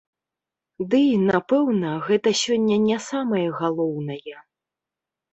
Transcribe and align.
Дый, 0.93 1.09
напэўна, 1.31 1.91
гэта 2.07 2.29
сёння 2.43 2.77
не 2.85 2.97
самае 3.09 3.43
галоўнае! 3.59 4.33